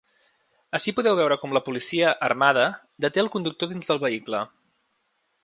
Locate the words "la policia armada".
1.57-2.65